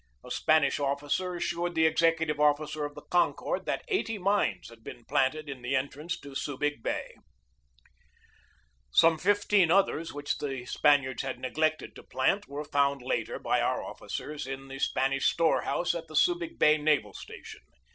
[0.25, 5.05] A Spanish officer assured the executive officer of the Concord that eighty mines had been
[5.05, 7.13] planted in the entrance to Subig Bay.
[7.83, 13.03] 202 GEORGE DEWEY Some fifteen others which the Spaniards had neglected to plant were found
[13.03, 17.61] later by our officers in the Span ish storehouse at the Subig Bay naval station.